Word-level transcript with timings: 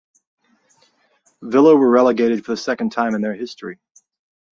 Villa 1.43 1.77
were 1.77 1.87
relegated 1.91 2.43
for 2.43 2.53
the 2.53 2.57
second 2.57 2.91
time 2.91 3.13
in 3.13 3.21
their 3.21 3.35
history. 3.35 3.77